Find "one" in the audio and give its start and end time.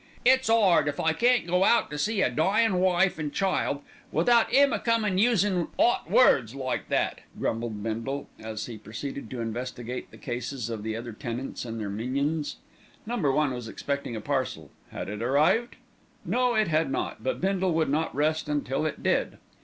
13.31-13.53